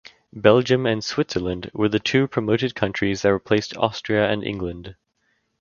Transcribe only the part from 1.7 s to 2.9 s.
were the two promoted